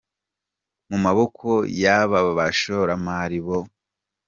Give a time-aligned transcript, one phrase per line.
[0.89, 1.47] mu maboko
[1.81, 3.57] y’aba bashoramari bo.